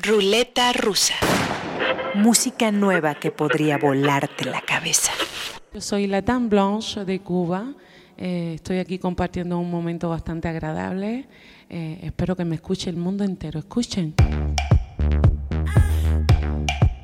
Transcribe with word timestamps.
Ruleta 0.00 0.72
rusa. 0.72 1.14
Música 2.14 2.70
nueva 2.70 3.16
que 3.16 3.32
podría 3.32 3.78
volarte 3.78 4.44
la 4.44 4.60
cabeza. 4.60 5.10
Yo 5.74 5.80
soy 5.80 6.06
la 6.06 6.22
Dame 6.22 6.48
Blanche 6.48 7.04
de 7.04 7.18
Cuba. 7.18 7.74
Eh, 8.16 8.52
estoy 8.54 8.78
aquí 8.78 9.00
compartiendo 9.00 9.58
un 9.58 9.70
momento 9.72 10.08
bastante 10.08 10.46
agradable. 10.46 11.26
Eh, 11.68 11.98
espero 12.02 12.36
que 12.36 12.44
me 12.44 12.54
escuche 12.54 12.88
el 12.90 12.96
mundo 12.96 13.24
entero. 13.24 13.58
Escuchen. 13.58 14.14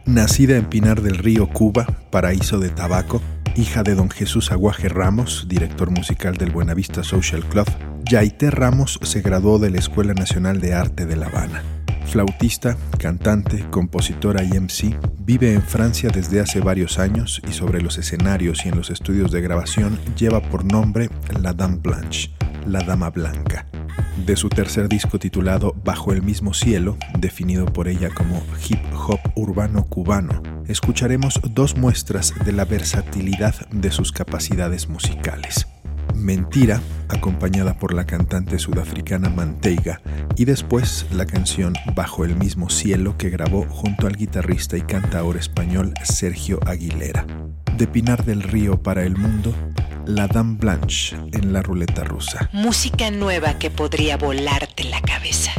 Nacida 0.07 0.57
en 0.57 0.67
Pinar 0.67 1.03
del 1.03 1.19
Río, 1.19 1.49
Cuba, 1.49 1.87
paraíso 2.11 2.61
de 2.61 2.69
tabaco, 2.69 3.21
hija 3.57 3.83
de 3.83 3.97
don 3.97 4.09
Jesús 4.09 4.53
Aguaje 4.53 4.89
Ramos, 4.89 5.47
director 5.49 5.91
musical 5.91 6.37
del 6.37 6.53
Buenavista 6.53 7.03
Social 7.03 7.45
Club, 7.45 7.67
Yaité 8.09 8.53
Ramos 8.53 9.01
se 9.03 9.21
graduó 9.21 9.59
de 9.59 9.71
la 9.71 9.79
Escuela 9.79 10.15
Nacional 10.15 10.61
de 10.61 10.75
Arte 10.75 11.07
de 11.07 11.17
La 11.17 11.27
Habana. 11.27 11.65
Flautista, 12.07 12.77
cantante, 12.99 13.65
compositora 13.71 14.45
y 14.45 14.59
MC, 14.59 14.97
vive 15.19 15.53
en 15.53 15.63
Francia 15.63 16.11
desde 16.11 16.41
hace 16.41 16.61
varios 16.61 16.99
años 16.99 17.43
y 17.49 17.53
sobre 17.53 17.81
los 17.81 17.99
escenarios 17.99 18.65
y 18.65 18.69
en 18.69 18.77
los 18.77 18.91
estudios 18.91 19.33
de 19.33 19.41
grabación 19.41 19.99
lleva 20.17 20.41
por 20.41 20.65
nombre 20.65 21.11
La 21.41 21.53
Dame 21.53 21.79
Blanche, 21.79 22.31
la 22.67 22.81
Dama 22.83 23.11
Blanca. 23.11 23.67
De 24.27 24.37
su 24.37 24.49
tercer 24.49 24.89
disco 24.89 25.19
titulado 25.19 25.75
Bajo 25.85 26.13
el 26.13 26.23
mismo 26.23 26.55
cielo, 26.55 26.97
definido 27.19 27.67
por 27.67 27.89
ella 27.89 28.11
como 28.11 28.43
hip 28.69 28.81
hop 28.95 29.21
urbano 29.35 29.85
cubano, 29.85 30.43
escucharemos 30.69 31.41
dos 31.51 31.77
muestras 31.77 32.33
de 32.45 32.53
la 32.53 32.65
versatilidad 32.65 33.55
de 33.71 33.91
sus 33.91 34.13
capacidades 34.13 34.89
musicales. 34.89 35.67
Mentira, 36.15 36.81
acompañada 37.09 37.79
por 37.79 37.93
la 37.93 38.07
cantante 38.07 38.59
sudafricana 38.59 39.29
Manteiga, 39.29 40.01
y 40.37 40.45
después 40.45 41.07
la 41.13 41.27
canción 41.27 41.75
Bajo 41.95 42.25
el 42.25 42.37
mismo 42.37 42.71
cielo 42.71 43.17
que 43.19 43.31
grabó 43.31 43.67
junto 43.69 44.07
al 44.07 44.17
guitarrista 44.17 44.77
y 44.77 44.83
cantador 44.83 45.37
español 45.37 45.93
Sergio 46.03 46.61
Aguilera. 46.67 47.27
De 47.77 47.87
Pinar 47.87 48.25
del 48.25 48.43
Río 48.43 48.83
para 48.83 49.05
el 49.05 49.17
Mundo, 49.17 49.55
La 50.07 50.27
Dame 50.27 50.57
Blanche 50.59 51.17
en 51.33 51.53
la 51.53 51.63
ruleta 51.63 52.05
rusa. 52.05 52.49
Música 52.53 53.11
nueva 53.11 53.59
que 53.59 53.71
podría 53.71 54.17
volarte 54.17 54.85
la 54.85 55.01
cabeza. 55.01 55.53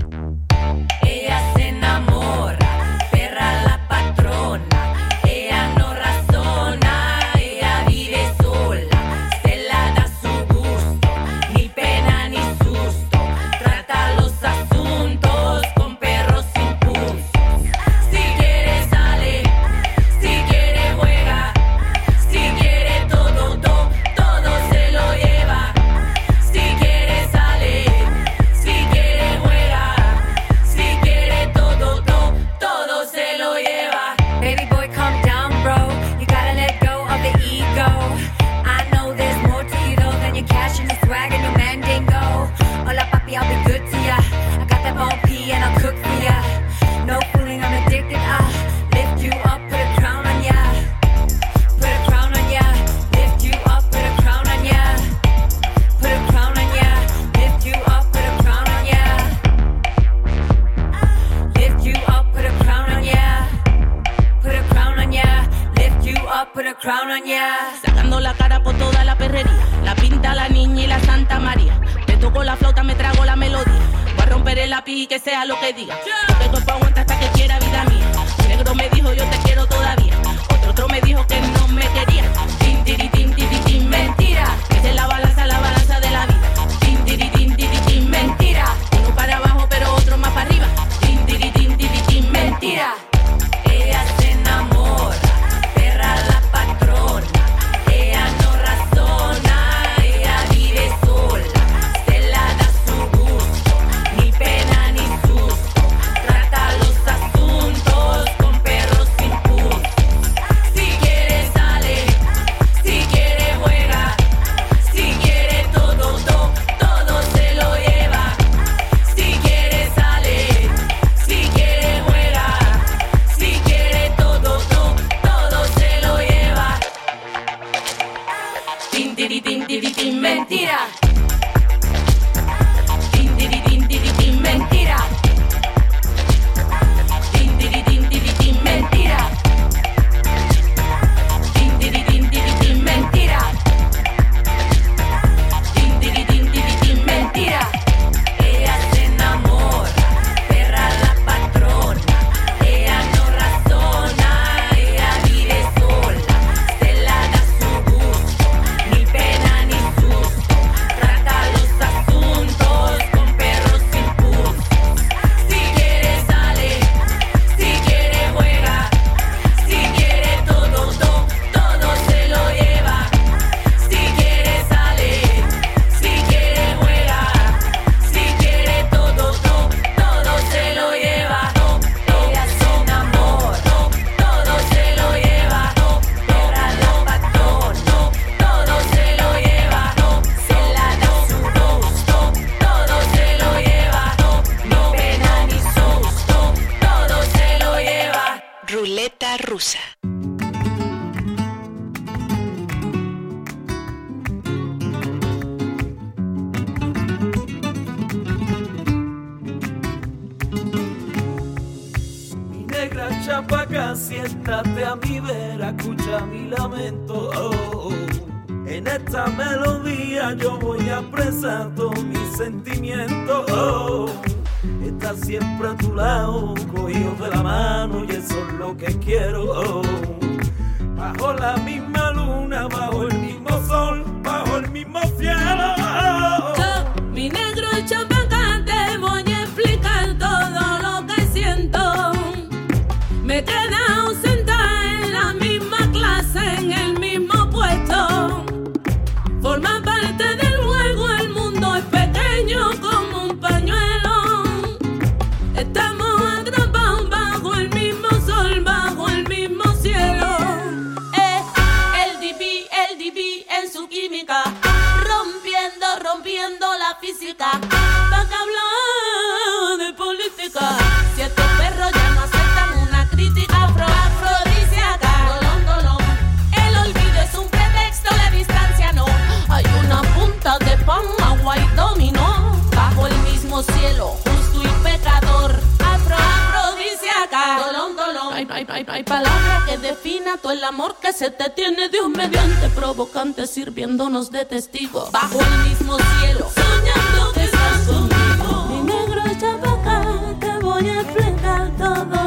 El 290.52 290.64
amor 290.64 290.96
que 291.02 291.14
se 291.14 291.32
te 291.32 291.50
tiene 291.50 291.90
Dios 291.90 292.10
mediante 292.10 292.70
provocante 292.70 293.48
sirviéndonos 293.48 294.32
de 294.32 294.46
testigo. 294.46 295.10
Bajo 295.12 295.40
el 295.40 295.70
mismo 295.70 295.98
cielo, 296.20 296.50
soñando 296.54 297.32
que 297.34 297.44
estás 297.46 297.88
conmigo. 297.88 298.66
Mi 298.70 298.82
negro 298.84 299.22
chapaca, 299.40 300.04
te 300.40 300.58
voy 300.64 300.90
a 300.90 301.02
explicar 301.02 301.72
todo 301.78 302.25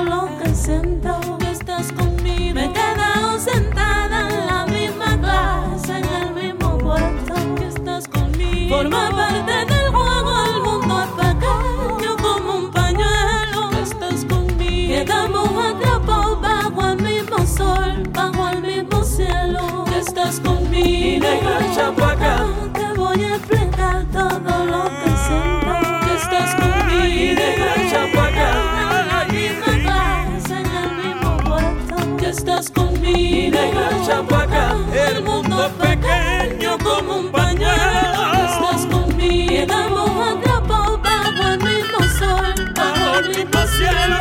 El 34.10 35.22
mundo 35.22 35.66
es 35.66 35.72
pequeño 35.72 36.78
como 36.78 37.16
un 37.19 37.31
pañuelo. 37.31 38.32
Estás 38.32 38.87
conmigo. 38.87 39.49
Quedamos 39.50 40.10
atrapados 40.31 41.02
bajo 41.02 41.49
el 41.49 41.58
mismo 41.58 41.99
sol, 42.19 42.72
Bajo 42.75 43.19
el 43.19 43.28
mismo 43.28 43.66
cielo. 43.66 44.16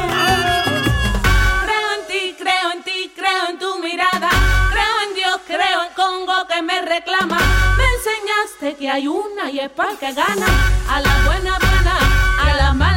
Creo 1.64 1.88
en 1.96 2.08
ti, 2.10 2.36
creo 2.38 2.72
en 2.74 2.84
ti, 2.84 3.14
creo 3.16 3.50
en 3.50 3.60
tu 3.60 3.80
mirada. 3.80 4.30
Creo 4.74 5.08
en 5.08 5.16
Dios, 5.16 5.40
creo 5.48 5.84
en 5.84 5.94
Congo 5.96 6.34
que 6.50 6.62
me 6.62 6.82
reclama. 6.82 7.40
Me 7.78 7.86
enseñaste 7.96 8.76
que 8.78 8.90
hay 8.90 9.08
una 9.08 9.50
y 9.50 9.60
es 9.62 9.70
para 9.70 9.96
que 9.96 10.12
gana. 10.12 10.48
A 10.90 11.00
la 11.00 11.16
buena, 11.26 11.58
buena, 11.60 11.98
a 12.42 12.58
la 12.58 12.74
mala. 12.74 12.97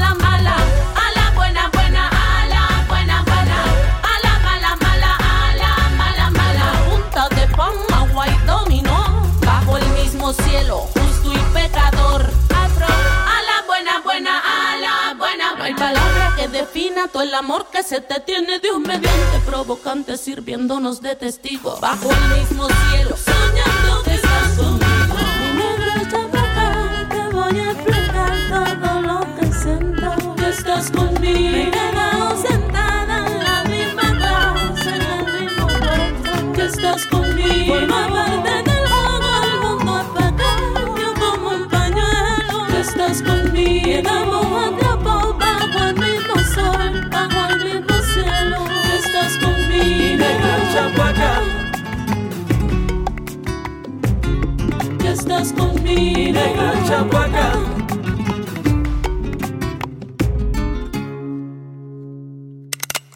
Cielo, 10.32 10.78
justo 10.94 11.32
y 11.32 11.38
pecador. 11.54 12.22
Afro, 12.54 12.86
a 12.86 13.42
la 13.42 13.66
buena, 13.66 14.00
buena, 14.00 14.38
a 14.38 14.76
la 14.76 15.14
buena. 15.14 15.54
No 15.56 15.64
hay 15.64 15.74
palabra 15.74 16.34
que 16.36 16.48
defina 16.48 17.08
todo 17.08 17.22
el 17.22 17.34
amor 17.34 17.66
que 17.72 17.82
se 17.82 18.00
te 18.00 18.20
tiene 18.20 18.58
Dios 18.58 18.78
mediante 18.78 19.38
provocante 19.46 20.16
sirviéndonos 20.16 21.00
de 21.00 21.16
testigo. 21.16 21.78
Bajo 21.80 22.10
el 22.10 22.40
mismo 22.40 22.68
cielo, 22.68 23.16
soñando 23.16 24.02
que 24.04 24.14
estás 24.14 24.56
conmigo. 24.56 25.16
Mi 25.40 25.52
negro 25.58 25.92
chapaca, 26.10 27.08
te 27.10 27.34
voy 27.34 27.58
a 27.60 27.70
explicar 27.72 28.78
todo 28.80 29.00
lo 29.02 29.36
que 29.36 29.52
siento. 29.52 30.34
Que 30.36 30.48
estás 30.48 30.90
conmigo. 30.90 31.69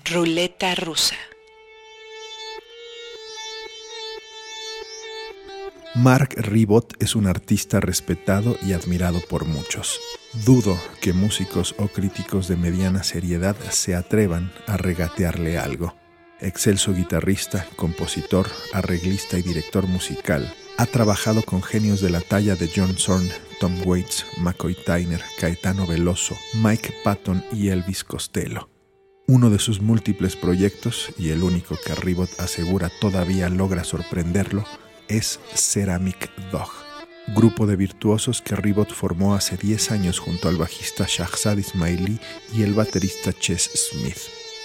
Ruleta 0.07 0.75
rusa. 0.75 1.17
Mark 5.95 6.35
Ribot 6.37 6.95
es 6.99 7.15
un 7.15 7.27
artista 7.27 7.81
respetado 7.81 8.57
y 8.63 8.73
admirado 8.73 9.21
por 9.29 9.45
muchos. 9.45 10.01
Dudo 10.47 10.79
que 11.03 11.13
músicos 11.13 11.75
o 11.79 11.89
críticos 11.89 12.49
de 12.49 12.57
mediana 12.57 13.03
seriedad 13.03 13.57
se 13.69 13.95
atrevan 13.95 14.51
a 14.67 14.79
regatearle 14.79 15.59
algo. 15.59 15.95
Excelso 16.41 16.95
guitarrista, 16.95 17.67
compositor, 17.77 18.49
arreglista 18.73 19.39
y 19.39 19.43
director 19.43 19.87
musical, 19.87 20.55
ha 20.79 20.87
trabajado 20.87 21.43
con 21.43 21.63
genios 21.63 22.01
de 22.01 22.11
la 22.11 22.21
talla 22.21 22.57
de 22.57 22.71
John 22.75 22.97
Zorn, 22.97 23.29
Tom 23.65 23.81
Waits, 23.87 24.27
McCoy 24.37 24.75
Tyner, 24.75 25.23
Caetano 25.41 25.87
Veloso, 25.87 26.37
Mike 26.53 26.97
Patton 27.03 27.43
y 27.51 27.69
Elvis 27.69 28.05
Costello. 28.05 28.69
Uno 29.27 29.49
de 29.49 29.59
sus 29.59 29.81
múltiples 29.81 30.37
proyectos, 30.37 31.15
y 31.17 31.31
el 31.31 31.43
único 31.43 31.75
que 31.83 31.95
Ribot 31.95 32.29
asegura 32.41 32.91
todavía 33.01 33.49
logra 33.49 33.83
sorprenderlo, 33.83 34.67
es 35.09 35.41
Ceramic 35.55 36.31
Dog, 36.53 36.69
grupo 37.35 37.67
de 37.67 37.77
virtuosos 37.77 38.43
que 38.43 38.55
Ribot 38.55 38.93
formó 38.93 39.35
hace 39.35 39.57
10 39.57 39.93
años 39.93 40.19
junto 40.19 40.51
al 40.51 40.59
bajista 40.59 41.07
Shahzad 41.09 41.57
Ismaili 41.57 42.21
y 42.53 42.65
el 42.65 42.75
baterista 42.75 43.33
Ches 43.33 43.71
Smith. 43.73 44.19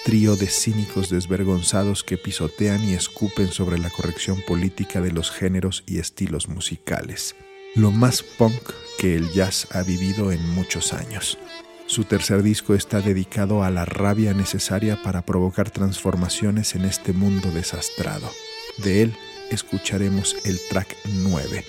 Trío 0.04 0.36
de 0.36 0.48
cínicos 0.48 1.08
desvergonzados 1.08 2.04
que 2.04 2.18
pisotean 2.18 2.86
y 2.86 2.92
escupen 2.92 3.48
sobre 3.48 3.78
la 3.78 3.88
corrección 3.88 4.42
política 4.46 5.00
de 5.00 5.12
los 5.12 5.30
géneros 5.30 5.84
y 5.86 6.00
estilos 6.00 6.48
musicales. 6.48 7.34
Lo 7.76 7.92
más 7.92 8.22
punk 8.22 8.72
que 9.00 9.16
el 9.16 9.32
jazz 9.32 9.66
ha 9.70 9.82
vivido 9.82 10.30
en 10.30 10.46
muchos 10.50 10.92
años. 10.92 11.38
Su 11.86 12.04
tercer 12.04 12.42
disco 12.42 12.74
está 12.74 13.00
dedicado 13.00 13.64
a 13.64 13.70
la 13.70 13.86
rabia 13.86 14.34
necesaria 14.34 15.02
para 15.02 15.22
provocar 15.22 15.70
transformaciones 15.70 16.74
en 16.74 16.84
este 16.84 17.14
mundo 17.14 17.50
desastrado. 17.50 18.30
De 18.76 19.00
él 19.00 19.16
escucharemos 19.50 20.36
el 20.44 20.60
track 20.68 20.94
9, 21.14 21.64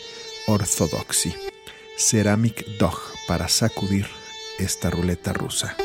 Orthodoxy, 0.47 1.33
Ceramic 1.97 2.65
Dog 2.77 2.99
para 3.29 3.47
sacudir 3.47 4.07
esta 4.59 4.89
ruleta 4.89 5.31
rusa. 5.31 5.77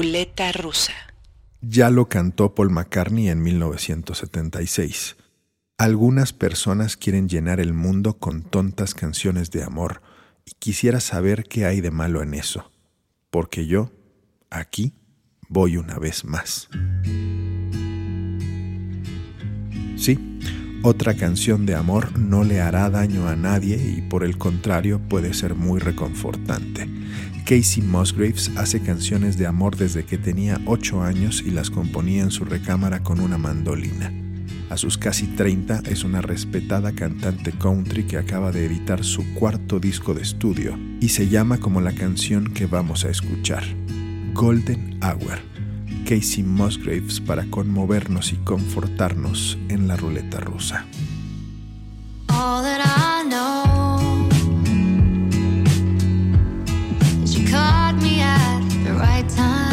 Ruleta 0.00 0.50
rusa. 0.52 0.94
Ya 1.60 1.90
lo 1.90 2.08
cantó 2.08 2.54
Paul 2.54 2.70
McCartney 2.70 3.28
en 3.28 3.42
1976. 3.42 5.18
Algunas 5.76 6.32
personas 6.32 6.96
quieren 6.96 7.28
llenar 7.28 7.60
el 7.60 7.74
mundo 7.74 8.16
con 8.16 8.40
tontas 8.40 8.94
canciones 8.94 9.50
de 9.50 9.62
amor 9.62 10.00
y 10.46 10.52
quisiera 10.58 11.00
saber 11.00 11.44
qué 11.44 11.66
hay 11.66 11.82
de 11.82 11.90
malo 11.90 12.22
en 12.22 12.32
eso, 12.32 12.72
porque 13.28 13.66
yo, 13.66 13.92
aquí, 14.48 14.94
voy 15.50 15.76
una 15.76 15.98
vez 15.98 16.24
más. 16.24 16.70
Sí, 19.98 20.18
otra 20.82 21.12
canción 21.12 21.66
de 21.66 21.74
amor 21.74 22.18
no 22.18 22.42
le 22.42 22.62
hará 22.62 22.88
daño 22.88 23.28
a 23.28 23.36
nadie 23.36 23.76
y 23.76 24.00
por 24.00 24.24
el 24.24 24.38
contrario 24.38 24.98
puede 24.98 25.34
ser 25.34 25.54
muy 25.54 25.78
reconfortante. 25.78 26.88
Casey 27.44 27.82
Musgraves 27.82 28.50
hace 28.56 28.80
canciones 28.80 29.36
de 29.36 29.46
amor 29.46 29.76
desde 29.76 30.04
que 30.04 30.18
tenía 30.18 30.60
8 30.66 31.02
años 31.02 31.42
y 31.44 31.50
las 31.50 31.70
componía 31.70 32.22
en 32.22 32.30
su 32.30 32.44
recámara 32.44 33.02
con 33.02 33.20
una 33.20 33.38
mandolina. 33.38 34.12
A 34.70 34.76
sus 34.76 34.96
casi 34.96 35.26
30 35.26 35.82
es 35.90 36.04
una 36.04 36.22
respetada 36.22 36.92
cantante 36.92 37.52
country 37.52 38.04
que 38.04 38.18
acaba 38.18 38.52
de 38.52 38.66
editar 38.66 39.02
su 39.02 39.34
cuarto 39.34 39.80
disco 39.80 40.14
de 40.14 40.22
estudio 40.22 40.78
y 41.00 41.08
se 41.08 41.28
llama 41.28 41.58
como 41.58 41.80
la 41.80 41.92
canción 41.92 42.54
que 42.54 42.66
vamos 42.66 43.04
a 43.04 43.10
escuchar, 43.10 43.64
Golden 44.32 45.00
Hour. 45.02 45.38
Casey 46.04 46.42
Musgraves 46.42 47.20
para 47.20 47.44
conmovernos 47.46 48.32
y 48.32 48.36
confortarnos 48.36 49.58
en 49.68 49.86
la 49.86 49.96
ruleta 49.96 50.40
rusa. 50.40 50.86
Caught 57.50 57.96
me 58.00 58.20
at 58.20 58.60
the 58.84 58.92
right 58.92 59.28
time. 59.28 59.69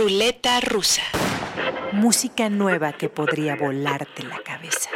Ruleta 0.00 0.60
rusa. 0.60 1.02
Música 1.92 2.48
nueva 2.48 2.94
que 2.94 3.10
podría 3.10 3.54
volarte 3.54 4.22
la 4.22 4.38
cabeza. 4.42 4.88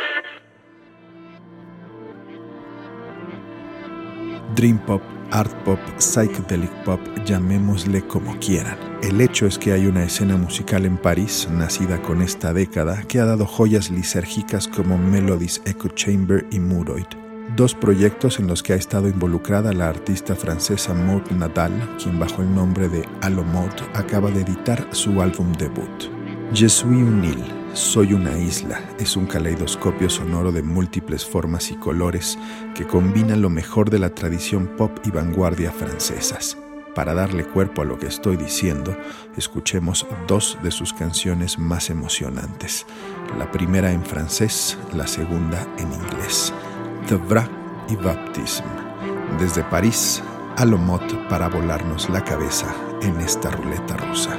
Dream 4.54 4.78
pop, 4.78 5.02
art 5.30 5.52
pop, 5.64 5.78
psychedelic 5.98 6.72
pop, 6.84 7.00
llamémosle 7.26 8.00
como 8.06 8.38
quieran. 8.38 8.78
El 9.02 9.20
hecho 9.20 9.44
es 9.44 9.58
que 9.58 9.72
hay 9.72 9.84
una 9.84 10.04
escena 10.04 10.38
musical 10.38 10.86
en 10.86 10.96
París, 10.96 11.48
nacida 11.50 12.00
con 12.00 12.22
esta 12.22 12.54
década, 12.54 13.02
que 13.02 13.20
ha 13.20 13.26
dado 13.26 13.44
joyas 13.44 13.90
lisérgicas 13.90 14.66
como 14.68 14.96
Melodies 14.96 15.60
Echo 15.66 15.88
Chamber 15.88 16.46
y 16.50 16.60
Muroid. 16.60 17.08
Dos 17.50 17.74
proyectos 17.74 18.40
en 18.40 18.48
los 18.48 18.64
que 18.64 18.72
ha 18.72 18.76
estado 18.76 19.06
involucrada 19.06 19.72
la 19.72 19.88
artista 19.88 20.34
francesa 20.34 20.92
Maud 20.92 21.30
Nadal, 21.30 21.72
quien 22.02 22.18
bajo 22.18 22.42
el 22.42 22.52
nombre 22.52 22.88
de 22.88 23.08
Allo 23.20 23.44
Maud 23.44 23.70
acaba 23.92 24.30
de 24.30 24.40
editar 24.40 24.88
su 24.90 25.22
álbum 25.22 25.52
debut. 25.52 26.10
Je 26.52 26.68
suis 26.68 27.02
une 27.02 27.28
île, 27.28 27.44
soy 27.72 28.12
una 28.12 28.36
isla, 28.36 28.80
es 28.98 29.16
un 29.16 29.26
caleidoscopio 29.26 30.10
sonoro 30.10 30.50
de 30.50 30.62
múltiples 30.62 31.24
formas 31.24 31.70
y 31.70 31.76
colores 31.76 32.38
que 32.74 32.86
combina 32.86 33.36
lo 33.36 33.50
mejor 33.50 33.88
de 33.88 34.00
la 34.00 34.10
tradición 34.10 34.66
pop 34.76 34.98
y 35.04 35.10
vanguardia 35.10 35.70
francesas. 35.70 36.58
Para 36.94 37.14
darle 37.14 37.44
cuerpo 37.44 37.82
a 37.82 37.84
lo 37.84 37.98
que 37.98 38.06
estoy 38.06 38.36
diciendo, 38.36 38.96
escuchemos 39.36 40.06
dos 40.26 40.58
de 40.62 40.72
sus 40.72 40.92
canciones 40.92 41.58
más 41.58 41.90
emocionantes. 41.90 42.86
La 43.38 43.50
primera 43.52 43.92
en 43.92 44.04
francés, 44.04 44.76
la 44.92 45.06
segunda 45.06 45.66
en 45.78 45.92
inglés. 45.92 46.52
The 47.08 47.16
Vra 47.16 47.46
y 47.88 47.96
Baptisme. 47.96 48.66
Desde 49.38 49.62
París 49.64 50.22
a 50.56 50.64
Lomot 50.64 51.28
para 51.28 51.48
volarnos 51.48 52.08
la 52.08 52.22
cabeza 52.24 52.74
en 53.02 53.20
esta 53.20 53.50
ruleta 53.50 53.96
rusa. 53.96 54.38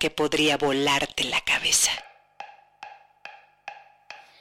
Que 0.00 0.08
podría 0.08 0.56
volarte 0.56 1.24
la 1.24 1.42
cabeza. 1.42 1.92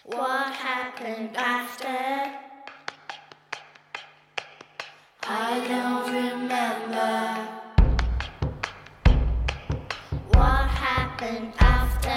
What 0.06 0.54
happened 0.54 1.36
after? 1.36 2.00
I 5.22 5.52
don't 5.72 6.06
remember. 6.22 7.13
What 10.34 10.67
happened 10.88 11.54
after? 11.60 12.09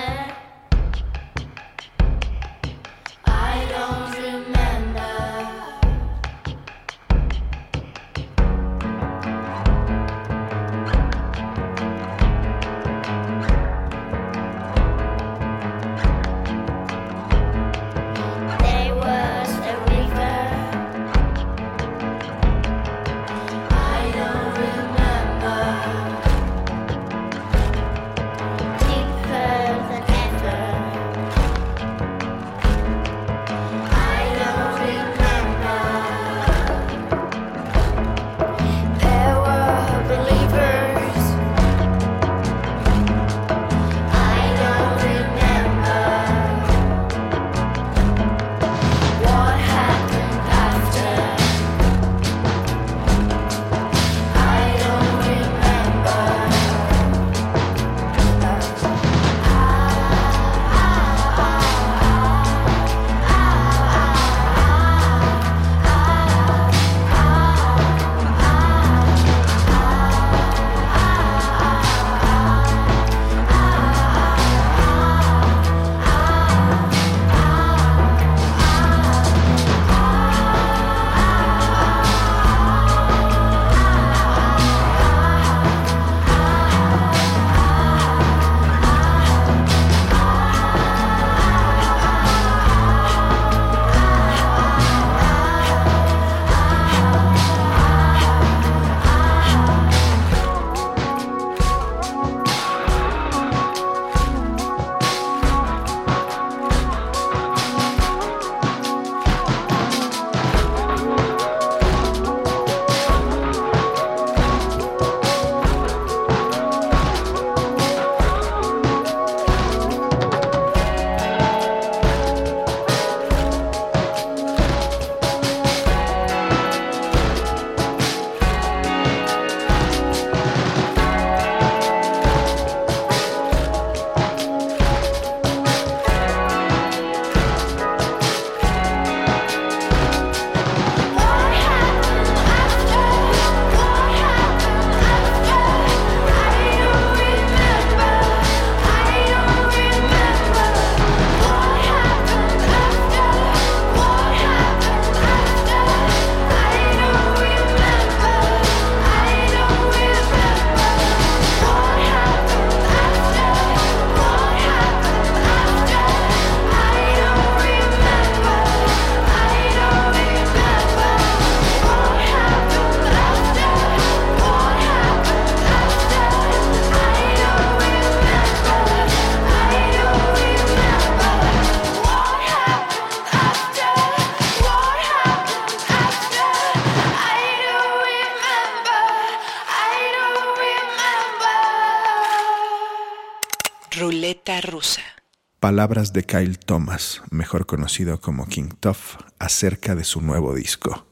Palabras 195.63 196.13
de 196.13 196.25
Kyle 196.25 196.59
Thomas, 196.59 197.23
mejor 197.31 197.67
conocido 197.67 198.21
como 198.21 198.47
King 198.47 198.71
Tuff, 198.81 199.15
acerca 199.39 199.95
de 199.95 200.03
su 200.03 200.21
nuevo 200.21 200.57
disco. 200.57 201.07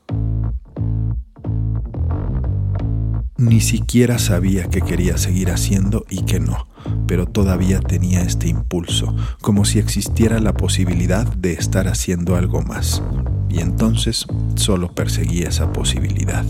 Ni 3.37 3.61
siquiera 3.61 4.19
sabía 4.19 4.69
qué 4.69 4.81
quería 4.81 5.19
seguir 5.19 5.53
haciendo 5.53 6.05
y 6.11 6.25
qué 6.25 6.41
no, 6.41 6.67
pero 7.07 7.27
todavía 7.27 7.79
tenía 7.79 8.23
este 8.23 8.49
impulso, 8.49 9.15
como 9.41 9.65
si 9.65 9.79
existiera 9.79 10.41
la 10.41 10.55
posibilidad 10.55 11.33
de 11.33 11.53
estar 11.53 11.87
haciendo 11.87 12.35
algo 12.35 12.61
más. 12.61 13.05
Y 13.49 13.61
entonces 13.61 14.27
solo 14.57 14.93
perseguía 14.97 15.49
esa 15.49 15.73
posibilidad. 15.73 16.45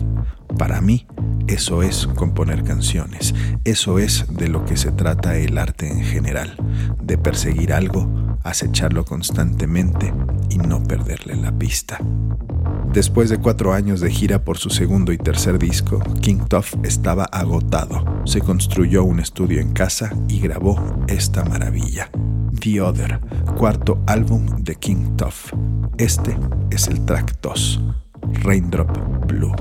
Para 0.61 0.83
mí, 0.83 1.07
eso 1.49 1.83
es 1.83 2.07
componer 2.07 2.65
canciones, 2.65 3.35
eso 3.65 3.99
es 3.99 4.27
de 4.29 4.47
lo 4.47 4.67
que 4.67 4.77
se 4.77 4.93
trata 4.93 5.39
el 5.39 5.57
arte 5.57 5.91
en 5.91 6.03
general, 6.03 6.55
de 7.03 7.17
perseguir 7.17 7.73
algo, 7.73 8.37
acecharlo 8.45 9.07
constantemente 9.07 10.13
y 10.51 10.59
no 10.59 10.83
perderle 10.83 11.37
la 11.37 11.51
pista. 11.51 11.97
Después 12.93 13.31
de 13.31 13.39
cuatro 13.39 13.73
años 13.73 14.01
de 14.01 14.11
gira 14.11 14.45
por 14.45 14.59
su 14.59 14.69
segundo 14.69 15.13
y 15.13 15.17
tercer 15.17 15.59
disco, 15.59 15.99
King 16.21 16.45
Tuff 16.47 16.75
estaba 16.83 17.25
agotado. 17.25 18.05
Se 18.27 18.43
construyó 18.43 19.03
un 19.05 19.19
estudio 19.19 19.63
en 19.63 19.73
casa 19.73 20.13
y 20.29 20.41
grabó 20.41 20.79
esta 21.09 21.43
maravilla. 21.43 22.11
The 22.61 22.83
Other, 22.83 23.19
cuarto 23.57 24.03
álbum 24.07 24.63
de 24.63 24.75
King 24.75 25.17
Tuff. 25.17 25.55
Este 25.97 26.37
es 26.71 26.87
el 26.89 27.03
track 27.07 27.41
2, 27.41 27.81
Raindrop 28.43 29.27
Blue. 29.27 29.55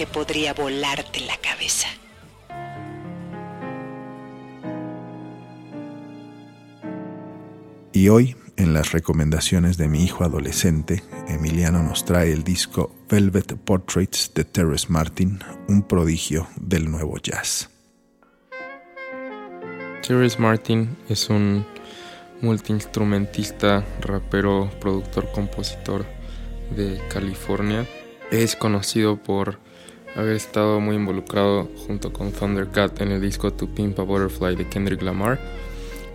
Que 0.00 0.06
podría 0.06 0.54
volarte 0.54 1.20
la 1.20 1.36
cabeza. 1.36 1.86
Y 7.92 8.08
hoy, 8.08 8.34
en 8.56 8.72
las 8.72 8.92
recomendaciones 8.92 9.76
de 9.76 9.88
mi 9.88 10.02
hijo 10.02 10.24
adolescente, 10.24 11.02
Emiliano 11.28 11.82
nos 11.82 12.06
trae 12.06 12.32
el 12.32 12.44
disco 12.44 12.96
Velvet 13.10 13.56
Portraits 13.56 14.32
de 14.32 14.44
Terrence 14.44 14.86
Martin, 14.88 15.40
un 15.68 15.82
prodigio 15.82 16.48
del 16.56 16.90
nuevo 16.90 17.18
jazz. 17.18 17.68
Terrence 20.00 20.38
Martin 20.38 20.96
es 21.10 21.28
un 21.28 21.66
multiinstrumentista, 22.40 23.84
rapero, 24.00 24.70
productor, 24.80 25.30
compositor 25.32 26.06
de 26.74 27.02
California. 27.10 27.86
Es 28.30 28.56
conocido 28.56 29.22
por 29.22 29.58
haber 30.16 30.36
estado 30.36 30.80
muy 30.80 30.96
involucrado 30.96 31.68
junto 31.86 32.12
con 32.12 32.32
Thundercat 32.32 33.00
en 33.00 33.12
el 33.12 33.20
disco 33.20 33.52
To 33.52 33.66
Pimp 33.66 33.98
a 34.00 34.02
Butterfly 34.02 34.56
de 34.56 34.68
Kendrick 34.68 35.02
Lamar. 35.02 35.38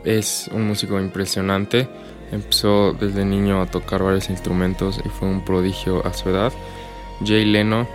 Es 0.03 0.49
un 0.51 0.67
músico 0.67 0.99
impresionante. 0.99 1.88
Empezó 2.31 2.93
desde 2.93 3.25
niño 3.25 3.62
a 3.62 3.67
tocar 3.67 4.03
varios 4.03 4.29
instrumentos 4.29 4.99
y 5.03 5.10
fue 5.10 5.27
un 5.27 5.45
prodigio 5.45 6.05
a 6.05 6.13
su 6.13 6.29
edad. 6.29 6.51
Jay 7.23 7.45
Leno 7.45 7.88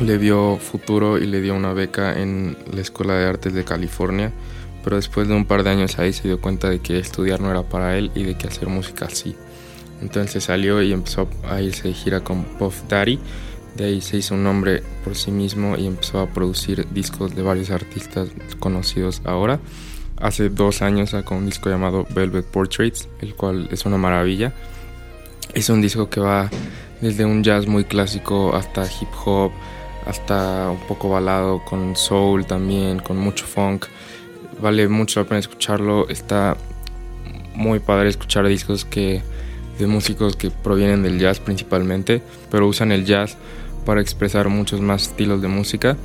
le 0.00 0.16
vio 0.16 0.56
futuro 0.56 1.18
y 1.18 1.26
le 1.26 1.40
dio 1.40 1.54
una 1.54 1.72
beca 1.72 2.20
en 2.20 2.56
la 2.72 2.80
Escuela 2.80 3.14
de 3.14 3.26
Artes 3.26 3.52
de 3.52 3.64
California, 3.64 4.32
pero 4.84 4.96
después 4.96 5.26
de 5.28 5.34
un 5.34 5.44
par 5.44 5.64
de 5.64 5.70
años 5.70 5.98
ahí 5.98 6.12
se 6.12 6.28
dio 6.28 6.40
cuenta 6.40 6.70
de 6.70 6.78
que 6.78 6.98
estudiar 6.98 7.40
no 7.40 7.50
era 7.50 7.62
para 7.62 7.96
él 7.98 8.10
y 8.14 8.22
de 8.22 8.36
que 8.36 8.46
hacer 8.46 8.68
música 8.68 9.08
sí. 9.10 9.34
Entonces 10.00 10.44
salió 10.44 10.80
y 10.82 10.92
empezó 10.92 11.28
a 11.48 11.60
irse 11.60 11.88
de 11.88 11.94
gira 11.94 12.20
con 12.20 12.44
Puff 12.44 12.82
Daddy. 12.88 13.18
De 13.78 13.84
ahí 13.84 14.00
se 14.00 14.16
hizo 14.16 14.34
un 14.34 14.42
nombre 14.42 14.82
por 15.04 15.14
sí 15.14 15.30
mismo 15.30 15.76
y 15.76 15.86
empezó 15.86 16.18
a 16.18 16.26
producir 16.26 16.88
discos 16.90 17.36
de 17.36 17.42
varios 17.42 17.70
artistas 17.70 18.28
conocidos 18.58 19.22
ahora. 19.24 19.60
Hace 20.16 20.48
dos 20.48 20.82
años 20.82 21.10
sacó 21.10 21.36
un 21.36 21.46
disco 21.46 21.70
llamado 21.70 22.04
Velvet 22.10 22.44
Portraits, 22.44 23.08
el 23.20 23.36
cual 23.36 23.68
es 23.70 23.86
una 23.86 23.96
maravilla. 23.96 24.52
Es 25.54 25.68
un 25.68 25.80
disco 25.80 26.10
que 26.10 26.18
va 26.18 26.50
desde 27.00 27.24
un 27.24 27.44
jazz 27.44 27.68
muy 27.68 27.84
clásico 27.84 28.52
hasta 28.52 28.84
hip 28.84 29.10
hop, 29.24 29.52
hasta 30.08 30.70
un 30.70 30.80
poco 30.88 31.10
balado, 31.10 31.64
con 31.64 31.94
soul 31.94 32.46
también, 32.46 32.98
con 32.98 33.16
mucho 33.16 33.46
funk. 33.46 33.86
Vale 34.60 34.88
mucho 34.88 35.20
la 35.20 35.28
pena 35.28 35.38
escucharlo. 35.38 36.08
Está 36.08 36.56
muy 37.54 37.78
padre 37.78 38.08
escuchar 38.08 38.44
discos 38.48 38.84
que 38.84 39.22
de 39.78 39.86
músicos 39.86 40.34
que 40.34 40.50
provienen 40.50 41.04
del 41.04 41.20
jazz 41.20 41.38
principalmente, 41.38 42.20
pero 42.50 42.66
usan 42.66 42.90
el 42.90 43.04
jazz 43.04 43.36
para 43.88 44.02
expresar 44.02 44.50
muchos 44.50 44.82
más 44.82 45.04
estilos 45.04 45.40
de 45.40 45.48
música. 45.48 45.96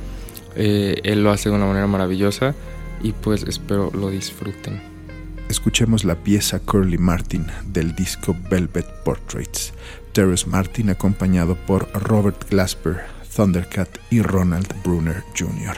Eh, 0.56 1.02
él 1.04 1.22
lo 1.22 1.30
hace 1.30 1.50
de 1.50 1.54
una 1.54 1.66
manera 1.66 1.86
maravillosa 1.86 2.54
y 3.02 3.12
pues 3.12 3.42
espero 3.42 3.90
lo 3.92 4.08
disfruten. 4.08 4.80
Escuchemos 5.50 6.02
la 6.04 6.14
pieza 6.14 6.60
Curly 6.60 6.96
Martin 6.96 7.46
del 7.66 7.94
disco 7.94 8.34
Velvet 8.48 8.86
Portraits. 9.04 9.74
Terrence 10.12 10.46
Martin 10.46 10.88
acompañado 10.88 11.56
por 11.56 11.86
Robert 11.92 12.48
Glasper, 12.48 13.02
Thundercat 13.36 13.90
y 14.08 14.22
Ronald 14.22 14.82
Brunner 14.82 15.22
Jr. 15.38 15.76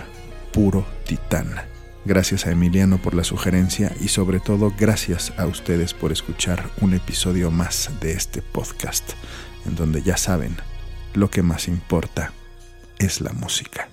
Puro 0.52 0.86
titán. 1.08 1.56
Gracias 2.04 2.46
a 2.46 2.52
Emiliano 2.52 2.98
por 2.98 3.14
la 3.14 3.24
sugerencia 3.24 3.92
y 4.00 4.06
sobre 4.06 4.38
todo 4.38 4.72
gracias 4.78 5.32
a 5.38 5.46
ustedes 5.46 5.92
por 5.92 6.12
escuchar 6.12 6.70
un 6.80 6.94
episodio 6.94 7.50
más 7.50 7.90
de 8.00 8.12
este 8.12 8.42
podcast, 8.42 9.14
en 9.66 9.74
donde 9.74 10.02
ya 10.02 10.16
saben, 10.16 10.54
lo 11.16 11.30
que 11.30 11.42
más 11.42 11.66
importa 11.66 12.32
es 12.98 13.20
la 13.20 13.32
música. 13.32 13.88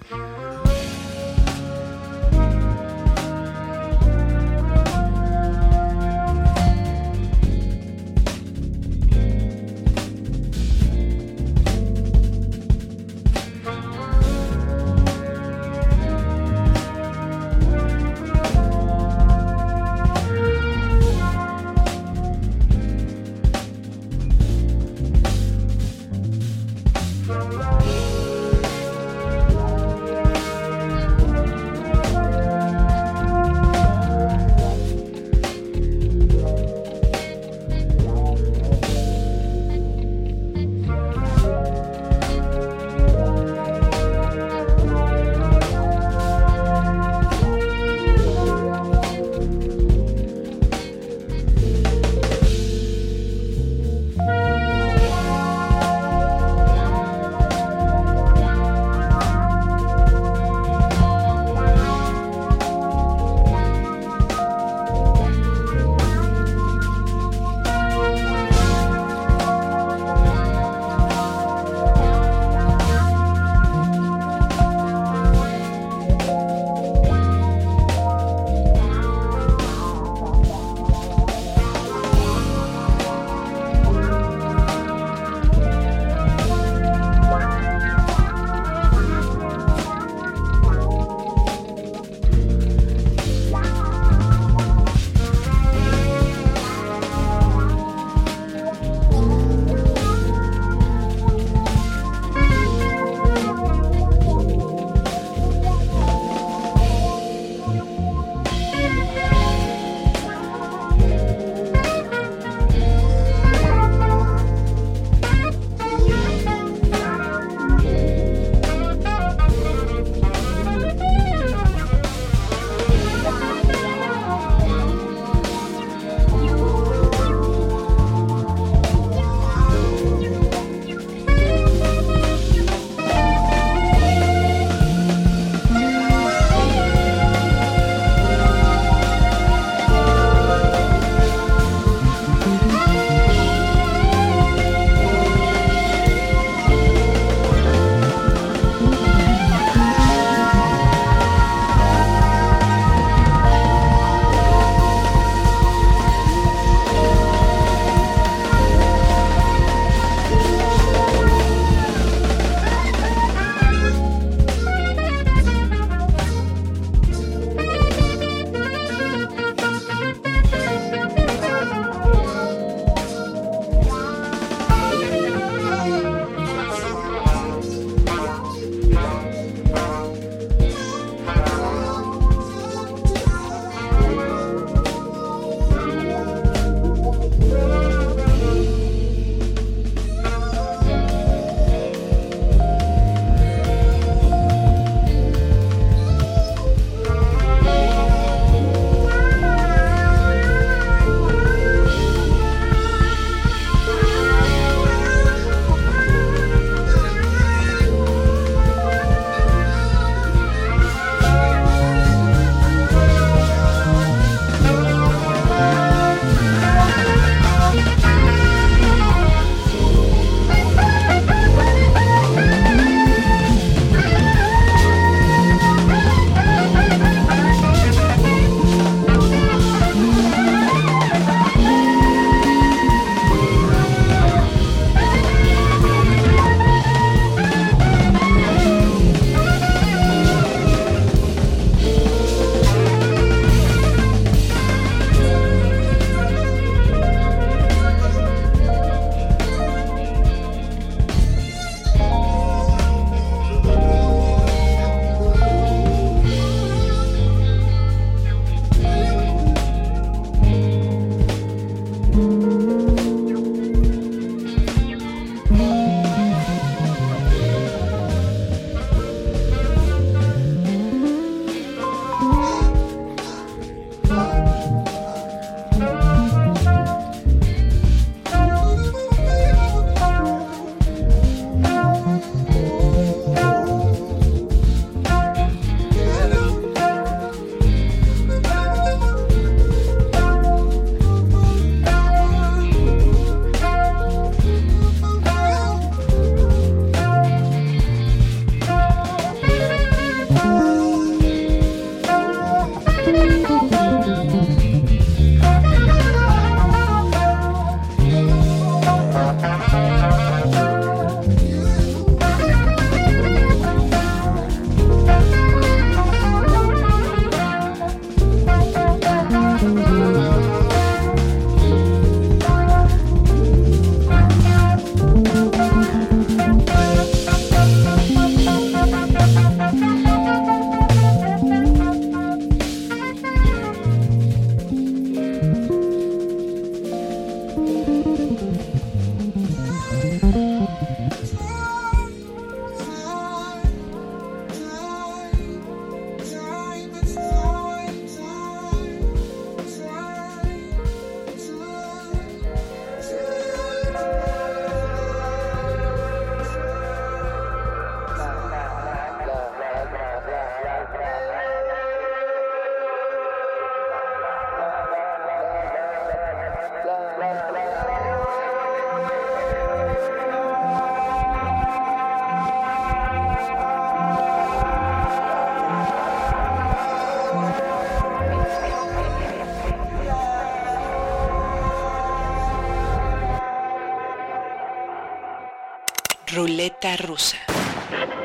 Rusa. 386.98 387.38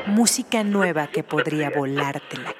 Música 0.05 0.63
nueva 0.63 1.07
que 1.07 1.23
podría 1.23 1.69
volarte 1.69 2.37
la 2.37 2.53
cabeza. 2.53 2.58